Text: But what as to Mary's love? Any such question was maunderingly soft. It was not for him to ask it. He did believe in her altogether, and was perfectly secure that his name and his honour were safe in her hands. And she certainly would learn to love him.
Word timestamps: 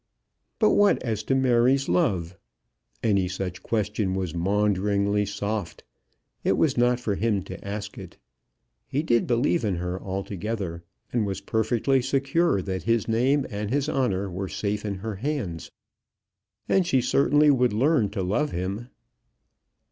But 0.57 0.71
what 0.71 0.97
as 1.03 1.21
to 1.25 1.35
Mary's 1.35 1.87
love? 1.87 2.35
Any 3.03 3.27
such 3.27 3.61
question 3.61 4.15
was 4.15 4.33
maunderingly 4.33 5.27
soft. 5.27 5.83
It 6.43 6.53
was 6.53 6.75
not 6.75 6.99
for 6.99 7.13
him 7.13 7.43
to 7.43 7.63
ask 7.63 7.99
it. 7.99 8.17
He 8.87 9.03
did 9.03 9.27
believe 9.27 9.63
in 9.63 9.75
her 9.75 10.01
altogether, 10.01 10.81
and 11.13 11.23
was 11.27 11.39
perfectly 11.41 12.01
secure 12.01 12.63
that 12.63 12.81
his 12.81 13.07
name 13.07 13.45
and 13.51 13.69
his 13.69 13.87
honour 13.87 14.27
were 14.27 14.49
safe 14.49 14.85
in 14.85 14.95
her 14.95 15.17
hands. 15.17 15.69
And 16.67 16.87
she 16.87 16.99
certainly 16.99 17.51
would 17.51 17.71
learn 17.71 18.09
to 18.09 18.23
love 18.23 18.49
him. 18.49 18.87